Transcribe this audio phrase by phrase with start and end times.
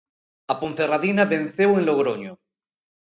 [0.51, 2.33] A Ponferradina venceu en Logroño.